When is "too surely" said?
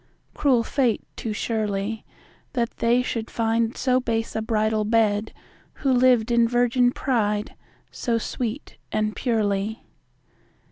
1.15-2.03